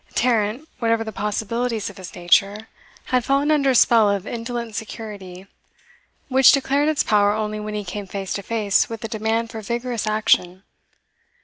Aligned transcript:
Tarrant, 0.15 0.67
whatever 0.79 1.03
the 1.03 1.11
possibilities 1.11 1.87
of 1.91 1.97
his 1.97 2.15
nature, 2.15 2.69
had 3.13 3.23
fallen 3.23 3.51
under 3.51 3.69
a 3.69 3.75
spell 3.75 4.09
of 4.09 4.25
indolent 4.25 4.73
security, 4.75 5.45
which 6.27 6.51
declared 6.53 6.89
its 6.89 7.03
power 7.03 7.33
only 7.33 7.59
when 7.59 7.75
he 7.75 7.83
came 7.83 8.07
face 8.07 8.33
to 8.33 8.41
face 8.41 8.89
with 8.89 9.01
the 9.01 9.07
demand 9.07 9.51
for 9.51 9.61
vigorous 9.61 10.07
action. 10.07 10.63